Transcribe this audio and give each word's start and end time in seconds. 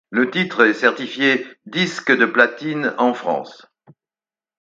Le 0.09 0.31
titre 0.31 0.65
est 0.65 0.73
certifié 0.73 1.45
disque 1.67 2.11
de 2.11 2.25
platine 2.25 2.95
en 2.97 3.13
France. 3.13 3.67